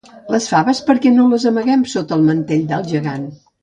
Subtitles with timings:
[0.35, 3.35] Les faves per què no les amaguem sota el mantell del gegant?